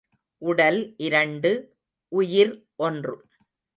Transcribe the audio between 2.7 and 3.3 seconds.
ஒன்று.